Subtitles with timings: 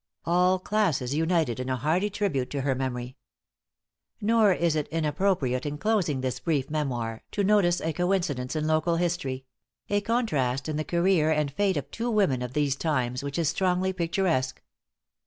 [0.25, 3.17] All classes united in a hearty tribute to her memory.
[3.65, 4.63] * Life and Correspondence of President Reed.
[4.63, 8.95] Nor is it inappropriate in closing this brief memoir, to notice a coincidence in local
[8.95, 9.45] history;
[9.91, 13.49] a contrast in the career and fate of two women of these times, which is
[13.49, 14.63] strongly picturesque.